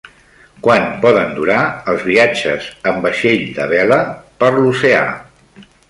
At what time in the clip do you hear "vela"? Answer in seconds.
3.77-4.01